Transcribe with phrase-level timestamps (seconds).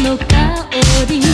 [0.00, 0.24] の香
[1.08, 1.27] り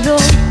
[0.00, 0.47] 多